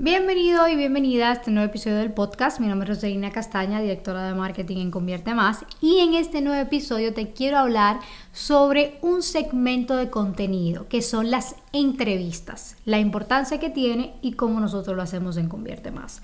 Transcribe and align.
Bienvenido 0.00 0.68
y 0.68 0.76
bienvenida 0.76 1.30
a 1.30 1.32
este 1.32 1.50
nuevo 1.50 1.70
episodio 1.70 1.96
del 1.96 2.12
podcast. 2.12 2.60
Mi 2.60 2.68
nombre 2.68 2.88
es 2.88 2.98
Rosalina 2.98 3.32
Castaña, 3.32 3.80
directora 3.80 4.28
de 4.28 4.34
marketing 4.34 4.76
en 4.76 4.90
Convierte 4.92 5.34
Más. 5.34 5.64
Y 5.80 5.98
en 5.98 6.14
este 6.14 6.40
nuevo 6.40 6.62
episodio 6.62 7.12
te 7.12 7.32
quiero 7.32 7.58
hablar 7.58 7.98
sobre 8.32 9.00
un 9.02 9.24
segmento 9.24 9.96
de 9.96 10.08
contenido 10.08 10.86
que 10.86 11.02
son 11.02 11.32
las 11.32 11.56
entrevistas, 11.72 12.76
la 12.84 13.00
importancia 13.00 13.58
que 13.58 13.70
tiene 13.70 14.14
y 14.22 14.34
cómo 14.34 14.60
nosotros 14.60 14.94
lo 14.94 15.02
hacemos 15.02 15.36
en 15.36 15.48
Convierte 15.48 15.90
Más. 15.90 16.22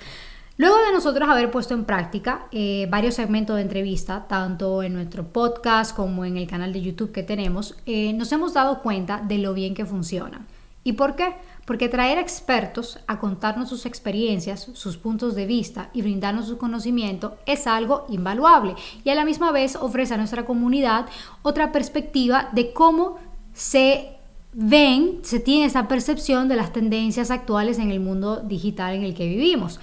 Luego 0.56 0.76
de 0.76 0.92
nosotros 0.92 1.28
haber 1.28 1.50
puesto 1.50 1.74
en 1.74 1.84
práctica 1.84 2.46
eh, 2.52 2.86
varios 2.88 3.16
segmentos 3.16 3.56
de 3.56 3.62
entrevista, 3.62 4.26
tanto 4.28 4.84
en 4.84 4.92
nuestro 4.92 5.24
podcast 5.32 5.96
como 5.96 6.24
en 6.24 6.36
el 6.36 6.46
canal 6.46 6.72
de 6.72 6.80
YouTube 6.80 7.10
que 7.10 7.24
tenemos, 7.24 7.76
eh, 7.86 8.12
nos 8.12 8.30
hemos 8.30 8.54
dado 8.54 8.82
cuenta 8.82 9.20
de 9.20 9.38
lo 9.38 9.52
bien 9.52 9.74
que 9.74 9.84
funciona. 9.84 10.46
¿Y 10.84 10.92
por 10.92 11.16
qué? 11.16 11.34
Porque 11.64 11.88
traer 11.88 12.18
expertos 12.18 12.98
a 13.06 13.18
contarnos 13.18 13.70
sus 13.70 13.86
experiencias, 13.86 14.68
sus 14.74 14.98
puntos 14.98 15.34
de 15.34 15.46
vista 15.46 15.88
y 15.94 16.02
brindarnos 16.02 16.46
su 16.46 16.58
conocimiento 16.58 17.38
es 17.46 17.66
algo 17.66 18.04
invaluable 18.10 18.74
y 19.02 19.08
a 19.08 19.14
la 19.14 19.24
misma 19.24 19.50
vez 19.50 19.76
ofrece 19.76 20.12
a 20.12 20.18
nuestra 20.18 20.44
comunidad 20.44 21.06
otra 21.42 21.72
perspectiva 21.72 22.50
de 22.52 22.74
cómo 22.74 23.16
se 23.54 24.10
ven, 24.52 25.20
se 25.22 25.40
tiene 25.40 25.64
esa 25.64 25.88
percepción 25.88 26.48
de 26.48 26.56
las 26.56 26.72
tendencias 26.72 27.30
actuales 27.30 27.78
en 27.78 27.90
el 27.90 28.00
mundo 28.00 28.40
digital 28.40 28.94
en 28.94 29.02
el 29.02 29.14
que 29.14 29.26
vivimos. 29.26 29.80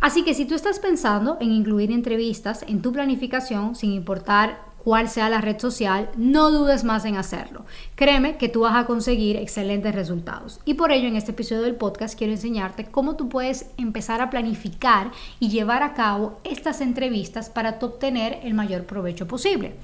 Así 0.00 0.24
que 0.24 0.34
si 0.34 0.44
tú 0.46 0.54
estás 0.54 0.80
pensando 0.80 1.38
en 1.40 1.52
incluir 1.52 1.92
entrevistas 1.92 2.64
en 2.66 2.82
tu 2.82 2.92
planificación, 2.92 3.76
sin 3.76 3.92
importar 3.92 4.58
cuál 4.82 5.08
sea 5.08 5.28
la 5.28 5.40
red 5.40 5.58
social, 5.60 6.10
no 6.16 6.50
dudes 6.50 6.82
más 6.82 7.04
en 7.04 7.16
hacerlo. 7.16 7.64
Créeme 7.94 8.36
que 8.36 8.48
tú 8.48 8.60
vas 8.60 8.74
a 8.74 8.86
conseguir 8.86 9.36
excelentes 9.36 9.94
resultados. 9.94 10.60
Y 10.64 10.74
por 10.74 10.90
ello 10.90 11.06
en 11.06 11.16
este 11.16 11.30
episodio 11.30 11.62
del 11.62 11.76
podcast 11.76 12.18
quiero 12.18 12.32
enseñarte 12.32 12.86
cómo 12.86 13.14
tú 13.14 13.28
puedes 13.28 13.66
empezar 13.76 14.20
a 14.20 14.30
planificar 14.30 15.12
y 15.38 15.50
llevar 15.50 15.82
a 15.82 15.94
cabo 15.94 16.40
estas 16.42 16.80
entrevistas 16.80 17.48
para 17.48 17.78
obtener 17.80 18.40
el 18.42 18.54
mayor 18.54 18.84
provecho 18.84 19.28
posible. 19.28 19.74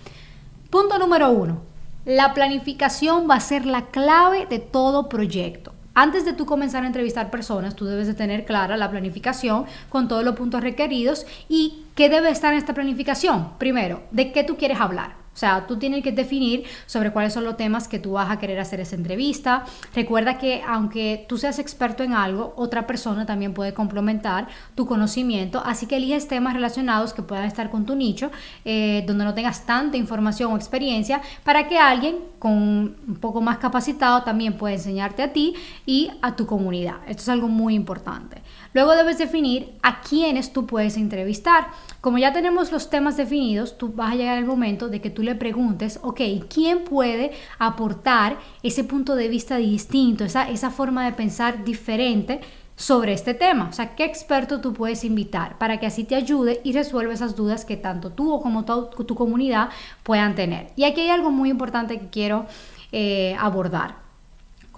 Punto 0.71 0.99
número 0.99 1.31
uno. 1.31 1.63
La 2.05 2.35
planificación 2.35 3.29
va 3.29 3.37
a 3.37 3.41
ser 3.41 3.67
la 3.67 3.87
clave 3.87 4.47
de 4.47 4.59
todo 4.59 5.09
proyecto. 5.09 5.73
Antes 6.01 6.25
de 6.25 6.33
tú 6.33 6.47
comenzar 6.47 6.85
a 6.85 6.87
entrevistar 6.87 7.29
personas, 7.29 7.75
tú 7.75 7.85
debes 7.85 8.07
de 8.07 8.15
tener 8.15 8.45
clara 8.45 8.77
la 8.77 8.89
planificación 8.89 9.65
con 9.89 10.07
todos 10.07 10.23
los 10.23 10.37
puntos 10.37 10.61
requeridos 10.61 11.27
y 11.49 11.87
qué 11.97 12.09
debe 12.09 12.31
estar 12.31 12.53
en 12.53 12.61
esta 12.61 12.73
planificación. 12.73 13.59
Primero, 13.59 14.05
de 14.13 14.31
qué 14.31 14.45
tú 14.45 14.57
quieres 14.57 14.79
hablar. 14.79 15.17
O 15.39 15.41
sea, 15.41 15.69
tú 15.69 15.77
tienes 15.77 16.03
que 16.03 16.11
definir 16.11 16.65
sobre 16.87 17.13
cuáles 17.13 17.33
son 17.33 17.45
los 17.45 17.57
temas 17.57 17.87
que 17.87 18.01
tú 18.01 18.15
vas 18.15 18.29
a 18.29 18.41
querer 18.41 18.59
hacer 18.59 18.81
esa 18.81 18.97
entrevista. 18.97 19.65
Recuerda 19.95 20.37
que 20.37 20.65
aunque 20.67 21.27
tú 21.29 21.39
seas 21.39 21.61
experto 21.61 22.03
en 22.03 22.13
algo, 22.13 22.55
otra 22.57 22.89
persona 22.89 23.25
también 23.25 23.55
puede 23.55 23.73
complementar 23.73 24.49
tu 24.75 24.85
conocimiento. 24.85 25.63
Así 25.65 25.87
que 25.87 25.99
eliges 25.99 26.27
temas 26.27 26.55
relacionados 26.55 27.13
que 27.13 27.23
puedan 27.23 27.45
estar 27.45 27.71
con 27.71 27.87
tu 27.87 27.95
nicho, 27.95 28.33
eh, 28.65 29.05
donde 29.07 29.25
no 29.25 29.33
tengas 29.33 29.65
tanta 29.65 29.97
información 29.97 30.53
o 30.53 30.57
experiencia, 30.57 31.23
para 31.45 31.69
que 31.69 31.79
alguien 31.79 32.17
con 32.41 32.53
un 32.53 33.19
poco 33.21 33.41
más 33.41 33.59
capacitado 33.59 34.25
también 34.25 34.55
pueda 34.55 34.75
enseñarte 34.75 35.23
a 35.23 35.33
ti 35.33 35.55
y 35.87 36.11
a 36.21 36.35
tu 36.35 36.47
comunidad. 36.47 36.97
Esto 37.07 37.23
es 37.23 37.29
algo 37.29 37.47
muy 37.47 37.77
importante. 37.77 38.43
Luego 38.75 38.97
debes 38.97 39.19
definir 39.19 39.73
a 39.83 40.01
quiénes 40.01 40.53
tú 40.53 40.67
puedes 40.67 40.97
entrevistar. 40.97 41.69
Como 42.01 42.19
ya 42.19 42.33
tenemos 42.33 42.71
los 42.71 42.91
temas 42.91 43.17
definidos, 43.17 43.79
tú 43.79 43.93
vas 43.93 44.13
a 44.13 44.17
llegar 44.17 44.39
al 44.39 44.45
momento 44.45 44.89
de 44.89 45.01
que 45.01 45.11
tú 45.11 45.23
le 45.29 45.35
preguntes, 45.35 46.01
ok, 46.03 46.21
¿quién 46.53 46.85
puede 46.85 47.33
aportar 47.59 48.39
ese 48.63 48.85
punto 48.85 49.15
de 49.15 49.29
vista 49.29 49.57
distinto, 49.57 50.25
esa, 50.25 50.49
esa 50.51 50.71
forma 50.71 51.05
de 51.05 51.13
pensar 51.13 51.65
diferente? 51.65 52.41
sobre 52.79 53.13
este 53.13 53.35
tema. 53.35 53.69
O 53.69 53.73
sea, 53.73 53.97
¿qué 53.97 54.05
experto 54.05 54.61
tú 54.61 54.73
puedes 54.73 55.03
invitar 55.03 55.59
para 55.59 55.81
que 55.81 55.87
así 55.87 56.05
te 56.05 56.15
ayude 56.15 56.61
y 56.63 56.73
resuelva 56.73 57.13
esas 57.13 57.35
dudas 57.35 57.65
que 57.65 57.77
tanto 57.77 58.13
tú 58.13 58.33
o 58.33 58.41
como 58.41 58.65
tu, 58.65 59.05
tu 59.05 59.17
comunidad 59.17 59.71
puedan 60.05 60.37
tener? 60.37 60.69
Y 60.77 60.85
aquí 60.85 61.01
hay 61.01 61.11
algo 61.11 61.33
muy 61.33 61.51
importante 61.51 61.99
que 61.99 62.09
quiero 62.09 62.47
eh, 62.93 63.37
abordar. 63.41 64.08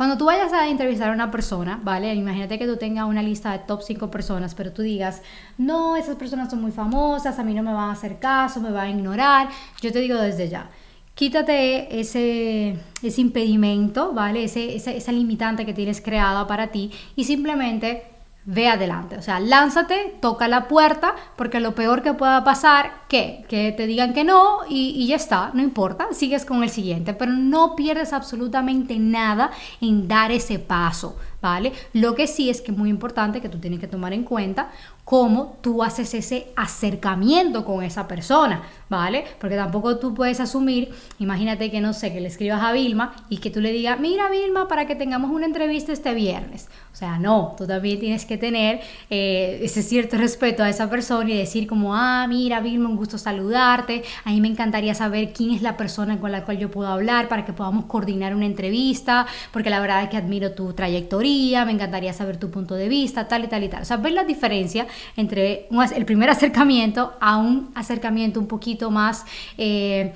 Cuando 0.01 0.17
tú 0.17 0.25
vayas 0.25 0.51
a 0.55 0.67
entrevistar 0.67 1.11
a 1.11 1.13
una 1.13 1.31
persona, 1.31 1.79
¿vale? 1.85 2.15
Imagínate 2.15 2.59
que 2.59 2.67
tú 2.67 2.79
tengas 2.79 3.07
una 3.07 3.23
lista 3.23 3.53
de 3.53 3.59
top 3.59 3.83
5 3.83 4.11
personas, 4.11 4.55
pero 4.55 4.73
tú 4.73 4.81
digas, 4.81 5.21
no, 5.59 5.95
esas 5.95 6.17
personas 6.17 6.49
son 6.49 6.63
muy 6.63 6.73
famosas, 6.73 7.39
a 7.39 7.45
mí 7.45 7.53
no 7.53 7.63
me 7.63 7.75
van 7.75 7.91
a 7.91 7.93
hacer 7.93 8.19
caso, 8.19 8.63
me 8.63 8.71
van 8.71 8.87
a 8.87 8.91
ignorar. 8.93 9.51
Yo 9.83 9.93
te 9.93 9.99
digo 9.99 10.17
desde 10.17 10.49
ya, 10.49 10.71
quítate 11.15 12.01
ese, 12.01 12.79
ese 13.03 13.21
impedimento, 13.21 14.15
¿vale? 14.15 14.45
Ese, 14.45 14.75
esa, 14.75 14.91
esa 14.91 15.13
limitante 15.13 15.67
que 15.67 15.75
tienes 15.75 16.01
creada 16.01 16.47
para 16.47 16.69
ti 16.69 16.91
y 17.15 17.25
simplemente 17.25 18.05
ve 18.45 18.69
adelante. 18.69 19.17
O 19.17 19.23
sea, 19.23 19.41
lánzate, 19.41 20.19
toca 20.21 20.49
la 20.49 20.69
puerta, 20.69 21.15
porque 21.37 21.61
lo 21.61 21.75
peor 21.75 22.03
que 22.03 22.15
pueda 22.15 22.43
pasar, 22.45 22.93
¿qué? 23.09 23.45
Que 23.49 23.73
te 23.73 23.87
digan 23.87 24.15
que 24.15 24.25
no 24.25 24.61
y, 24.69 24.91
y, 24.97 25.09
ya 25.09 25.17
está, 25.17 25.51
no 25.55 25.63
importa, 25.63 26.09
sigues 26.13 26.45
con 26.45 26.63
el 26.63 26.71
siguiente, 26.71 27.15
pero 27.15 27.33
no 27.33 27.77
pierdes 27.77 28.13
absolutamente 28.13 28.99
nada 28.99 29.51
en 29.81 30.09
dar 30.09 30.33
ese 30.33 30.59
paso, 30.59 31.17
¿vale? 31.41 31.73
Lo 31.93 32.15
que 32.15 32.27
sí 32.27 32.51
es 32.51 32.61
que 32.61 32.73
es 32.73 32.79
muy 32.79 32.91
importante 32.91 33.41
que 33.41 33.49
tú 33.49 33.59
tienes 33.59 33.81
que 33.81 33.87
tomar 33.87 34.13
en 34.13 34.25
cuenta 34.25 34.71
cómo 35.05 35.59
tú 35.61 35.83
haces 35.83 36.15
ese 36.15 36.47
acercamiento 36.55 37.65
con 37.65 37.83
esa 37.83 38.07
persona, 38.07 38.63
¿vale? 38.89 39.25
Porque 39.41 39.57
tampoco 39.57 39.99
tú 39.99 40.15
puedes 40.15 40.39
asumir, 40.39 40.91
imagínate 41.19 41.71
que 41.71 41.81
no 41.81 41.93
sé, 41.93 42.13
que 42.13 42.21
le 42.21 42.29
escribas 42.29 42.63
a 42.63 42.73
Vilma 42.73 43.17
y 43.29 43.39
que 43.39 43.51
tú 43.51 43.61
le 43.61 43.73
digas, 43.73 43.99
mira 43.99 44.31
Vilma, 44.31 44.69
para 44.69 44.87
que 44.87 44.95
tengamos 44.95 45.33
una 45.33 45.47
entrevista 45.47 45.93
este 45.93 46.15
viernes. 46.15 46.69
O 46.93 46.97
sea, 46.97 47.19
no, 47.19 47.55
tú 47.57 47.67
también 47.67 47.99
tienes 47.99 48.25
que 48.25 48.39
tener 48.39 48.81
eh, 49.09 49.61
ese 49.63 49.83
cierto 49.83 50.17
respeto 50.17 50.63
a 50.63 50.69
esa 50.69 50.89
persona 50.89 51.31
y 51.31 51.37
decir 51.37 51.67
como, 51.67 51.95
ah, 51.95 52.27
mira 52.29 52.61
Vilma, 52.61 52.89
un 52.89 52.97
gusto 52.97 53.19
saludarte, 53.19 54.05
a 54.25 54.31
mí 54.31 54.41
me 54.41 54.49
encantaría 54.49 54.95
saber 54.95 55.33
quién 55.33 55.53
es 55.53 55.63
la 55.63 55.77
persona 55.77 56.21
con 56.21 56.31
la 56.31 56.45
cual 56.45 56.59
yo 56.59 56.71
puedo 56.71 56.89
hablar 56.89 57.29
para 57.29 57.45
que 57.45 57.53
podamos 57.53 57.87
coordinar 57.87 58.35
una 58.35 58.47
entrevista, 58.47 59.27
porque 59.53 59.71
la 59.71 59.81
verdad 59.81 60.05
es 60.05 60.11
que 60.11 60.17
admiro 60.17 60.53
tu 60.53 60.73
trayectoria, 60.73 61.30
me 61.65 61.73
encantaría 61.73 62.13
saber 62.13 62.37
tu 62.39 62.51
punto 62.51 62.75
de 62.75 62.89
vista, 62.89 63.29
tal 63.29 63.45
y 63.45 63.49
tal 63.49 63.65
y 63.65 63.69
tal. 63.69 63.83
O 63.83 63.85
sea, 63.85 63.97
ver 63.97 64.13
la 64.13 64.25
diferencia 64.25 64.87
entre 65.17 65.69
el 65.95 66.05
primer 66.05 66.31
acercamiento 66.31 67.13
a 67.21 67.37
un 67.37 67.71
acercamiento 67.75 68.41
un 68.41 68.47
poquito 68.47 68.91
más 68.91 69.25
eh, 69.59 70.13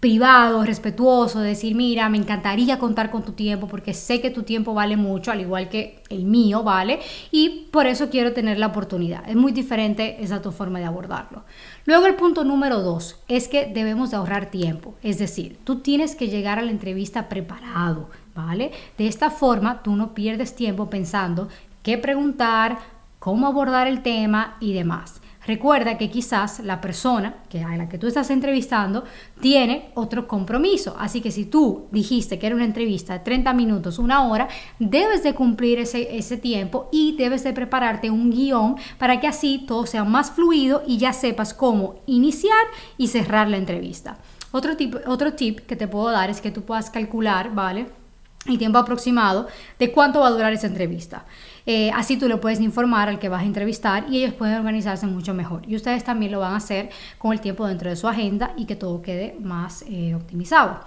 privado, 0.00 0.64
respetuoso, 0.64 1.40
decir, 1.40 1.74
mira, 1.74 2.08
me 2.08 2.16
encantaría 2.16 2.78
contar 2.78 3.10
con 3.10 3.22
tu 3.22 3.32
tiempo 3.32 3.66
porque 3.66 3.92
sé 3.92 4.20
que 4.20 4.30
tu 4.30 4.42
tiempo 4.42 4.72
vale 4.74 4.96
mucho, 4.96 5.30
al 5.30 5.40
igual 5.40 5.68
que 5.68 6.02
el 6.08 6.24
mío 6.24 6.62
vale, 6.62 7.00
y 7.30 7.66
por 7.70 7.86
eso 7.86 8.08
quiero 8.08 8.32
tener 8.32 8.58
la 8.58 8.68
oportunidad. 8.68 9.28
Es 9.28 9.36
muy 9.36 9.52
diferente 9.52 10.22
esa 10.22 10.40
tu 10.40 10.52
forma 10.52 10.78
de 10.78 10.86
abordarlo. 10.86 11.44
Luego 11.84 12.06
el 12.06 12.14
punto 12.14 12.44
número 12.44 12.80
dos 12.80 13.20
es 13.28 13.48
que 13.48 13.66
debemos 13.66 14.10
de 14.10 14.16
ahorrar 14.16 14.50
tiempo, 14.50 14.94
es 15.02 15.18
decir, 15.18 15.58
tú 15.64 15.80
tienes 15.80 16.14
que 16.14 16.28
llegar 16.28 16.58
a 16.58 16.62
la 16.62 16.70
entrevista 16.70 17.28
preparado, 17.28 18.08
¿vale? 18.36 18.70
De 18.98 19.06
esta 19.08 19.30
forma 19.30 19.82
tú 19.82 19.96
no 19.96 20.14
pierdes 20.14 20.54
tiempo 20.54 20.90
pensando 20.90 21.48
qué 21.82 21.98
preguntar, 21.98 22.78
cómo 23.18 23.46
abordar 23.46 23.86
el 23.86 24.02
tema 24.02 24.56
y 24.60 24.72
demás. 24.72 25.20
Recuerda 25.46 25.96
que 25.96 26.10
quizás 26.10 26.58
la 26.58 26.80
persona 26.80 27.36
que 27.48 27.62
a 27.62 27.76
la 27.76 27.88
que 27.88 27.98
tú 27.98 28.08
estás 28.08 28.30
entrevistando 28.30 29.04
tiene 29.40 29.90
otro 29.94 30.26
compromiso. 30.26 30.96
Así 30.98 31.20
que 31.20 31.30
si 31.30 31.44
tú 31.44 31.86
dijiste 31.92 32.38
que 32.38 32.48
era 32.48 32.56
una 32.56 32.64
entrevista 32.64 33.12
de 33.12 33.20
30 33.20 33.52
minutos, 33.52 34.00
una 34.00 34.26
hora, 34.26 34.48
debes 34.80 35.22
de 35.22 35.34
cumplir 35.34 35.78
ese, 35.78 36.16
ese 36.16 36.36
tiempo 36.36 36.88
y 36.90 37.16
debes 37.16 37.44
de 37.44 37.52
prepararte 37.52 38.10
un 38.10 38.30
guion 38.30 38.74
para 38.98 39.20
que 39.20 39.28
así 39.28 39.64
todo 39.68 39.86
sea 39.86 40.02
más 40.02 40.32
fluido 40.32 40.82
y 40.84 40.98
ya 40.98 41.12
sepas 41.12 41.54
cómo 41.54 42.00
iniciar 42.06 42.66
y 42.98 43.06
cerrar 43.06 43.48
la 43.48 43.56
entrevista. 43.56 44.18
Otro 44.50 44.76
tip, 44.76 44.96
otro 45.06 45.34
tip 45.34 45.60
que 45.60 45.76
te 45.76 45.86
puedo 45.86 46.10
dar 46.10 46.28
es 46.28 46.40
que 46.40 46.50
tú 46.50 46.62
puedas 46.62 46.90
calcular, 46.90 47.54
¿vale? 47.54 47.86
El 48.48 48.58
tiempo 48.58 48.78
aproximado 48.78 49.46
de 49.78 49.92
cuánto 49.92 50.20
va 50.20 50.28
a 50.28 50.30
durar 50.30 50.52
esa 50.52 50.66
entrevista. 50.66 51.24
Eh, 51.66 51.90
así 51.94 52.16
tú 52.16 52.28
le 52.28 52.36
puedes 52.36 52.60
informar 52.60 53.08
al 53.08 53.18
que 53.18 53.28
vas 53.28 53.42
a 53.42 53.44
entrevistar 53.44 54.06
y 54.08 54.18
ellos 54.18 54.34
pueden 54.34 54.56
organizarse 54.58 55.06
mucho 55.06 55.34
mejor. 55.34 55.62
Y 55.66 55.74
ustedes 55.74 56.04
también 56.04 56.32
lo 56.32 56.40
van 56.40 56.52
a 56.52 56.56
hacer 56.56 56.90
con 57.18 57.32
el 57.32 57.40
tiempo 57.40 57.66
dentro 57.66 57.90
de 57.90 57.96
su 57.96 58.06
agenda 58.06 58.52
y 58.56 58.66
que 58.66 58.76
todo 58.76 59.02
quede 59.02 59.36
más 59.40 59.84
eh, 59.88 60.14
optimizado. 60.14 60.80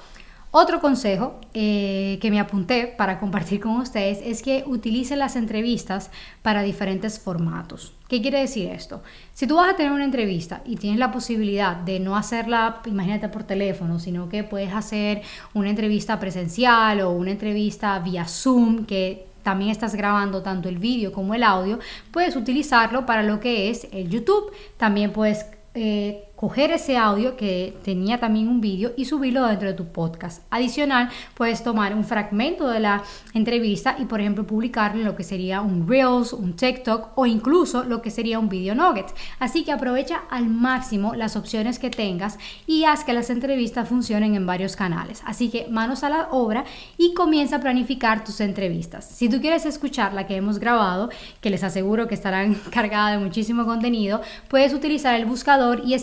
Otro 0.51 0.79
consejo 0.79 1.39
eh, 1.53 2.17
que 2.21 2.31
me 2.31 2.39
apunté 2.39 2.87
para 2.87 3.19
compartir 3.19 3.59
con 3.59 3.73
ustedes 3.77 4.19
es 4.23 4.41
que 4.41 4.63
utilicen 4.65 5.19
las 5.19 5.35
entrevistas 5.35 6.09
para 6.41 6.63
diferentes 6.63 7.19
formatos. 7.19 7.93
¿Qué 8.07 8.19
quiere 8.19 8.39
decir 8.39 8.71
esto? 8.71 9.03
Si 9.35 9.45
tú 9.45 9.57
vas 9.57 9.69
a 9.69 9.75
tener 9.75 9.91
una 9.91 10.05
entrevista 10.05 10.63
y 10.65 10.77
tienes 10.77 10.99
la 10.99 11.11
posibilidad 11.11 11.75
de 11.75 11.99
no 11.99 12.15
hacerla, 12.15 12.81
imagínate 12.87 13.29
por 13.29 13.43
teléfono, 13.43 13.99
sino 13.99 14.27
que 14.27 14.43
puedes 14.43 14.73
hacer 14.73 15.21
una 15.53 15.69
entrevista 15.69 16.19
presencial 16.19 17.01
o 17.01 17.11
una 17.11 17.29
entrevista 17.29 17.99
vía 17.99 18.25
Zoom 18.25 18.85
que 18.85 19.27
también 19.43 19.69
estás 19.69 19.93
grabando 19.93 20.41
tanto 20.41 20.67
el 20.67 20.79
vídeo 20.79 21.11
como 21.11 21.35
el 21.35 21.43
audio, 21.43 21.77
puedes 22.11 22.35
utilizarlo 22.35 23.05
para 23.05 23.21
lo 23.21 23.39
que 23.39 23.69
es 23.69 23.87
el 23.91 24.09
YouTube. 24.09 24.51
También 24.77 25.13
puedes 25.13 25.45
eh, 25.75 26.28
coger 26.39 26.71
ese 26.71 26.95
audio 26.95 27.35
que 27.35 27.77
tenía 27.83 28.17
también 28.17 28.47
un 28.47 28.61
vídeo 28.61 28.93
y 28.95 29.03
subirlo 29.03 29.45
dentro 29.45 29.67
de 29.67 29.73
tu 29.73 29.87
podcast. 29.87 30.41
Adicional, 30.49 31.09
puedes 31.33 31.63
tomar 31.63 31.93
un 31.93 32.05
fragmento 32.05 32.69
de 32.69 32.79
la 32.79 33.03
entrevista 33.33 33.97
y, 33.99 34.05
por 34.05 34.21
ejemplo, 34.21 34.47
publicarlo 34.47 35.01
en 35.01 35.05
lo 35.05 35.17
que 35.17 35.25
sería 35.25 35.59
un 35.59 35.85
Reels, 35.85 36.31
un 36.31 36.55
TikTok 36.55 37.09
o 37.15 37.25
incluso 37.25 37.83
lo 37.83 38.01
que 38.01 38.09
sería 38.09 38.39
un 38.39 38.47
video 38.47 38.73
nugget. 38.73 39.13
Así 39.39 39.65
que 39.65 39.73
aprovecha 39.73 40.21
al 40.29 40.47
máximo 40.47 41.13
las 41.13 41.35
opciones 41.35 41.77
que 41.77 41.89
tengas 41.89 42.37
y 42.65 42.85
haz 42.85 43.03
que 43.03 43.11
las 43.11 43.29
entrevistas 43.29 43.89
funcionen 43.89 44.33
en 44.35 44.45
varios 44.45 44.77
canales. 44.77 45.21
Así 45.25 45.49
que 45.49 45.67
manos 45.67 46.05
a 46.05 46.09
la 46.09 46.29
obra 46.31 46.63
y 46.97 47.13
comienza 47.13 47.57
a 47.57 47.59
planificar 47.59 48.23
tus 48.23 48.39
entrevistas. 48.39 49.03
Si 49.03 49.27
tú 49.27 49.41
quieres 49.41 49.65
escuchar 49.65 50.13
la 50.13 50.25
que 50.25 50.37
hemos 50.37 50.57
grabado, 50.57 51.09
que 51.41 51.49
les 51.49 51.65
aseguro 51.65 52.07
que 52.07 52.15
estarán 52.15 52.53
cargada 52.71 53.11
de 53.11 53.17
muchísimo 53.17 53.65
contenido, 53.65 54.21
puedes 54.47 54.73
utilizar 54.73 55.15
el 55.15 55.25
buscador 55.25 55.81
y 55.85 55.95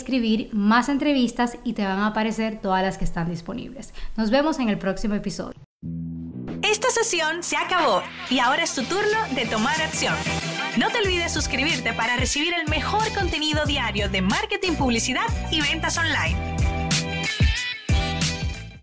más 0.52 0.88
entrevistas 0.88 1.58
y 1.64 1.72
te 1.72 1.84
van 1.84 1.98
a 1.98 2.08
aparecer 2.08 2.60
todas 2.60 2.82
las 2.82 2.98
que 2.98 3.04
están 3.04 3.28
disponibles. 3.28 3.92
Nos 4.16 4.30
vemos 4.30 4.58
en 4.58 4.68
el 4.68 4.78
próximo 4.78 5.14
episodio. 5.14 5.54
Esta 6.62 6.90
sesión 6.90 7.42
se 7.42 7.56
acabó 7.56 8.02
y 8.30 8.38
ahora 8.38 8.64
es 8.64 8.74
tu 8.74 8.82
turno 8.82 9.18
de 9.34 9.46
tomar 9.46 9.80
acción. 9.80 10.14
No 10.78 10.90
te 10.90 10.98
olvides 10.98 11.32
suscribirte 11.32 11.92
para 11.92 12.16
recibir 12.16 12.52
el 12.54 12.68
mejor 12.68 13.12
contenido 13.14 13.64
diario 13.66 14.08
de 14.08 14.22
marketing, 14.22 14.72
publicidad 14.72 15.26
y 15.50 15.60
ventas 15.60 15.96
online. 15.96 16.55